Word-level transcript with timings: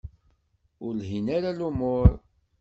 Ur 0.85 0.93
lhin 0.99 1.27
ara 1.37 1.49
lumuṛ. 1.59 2.09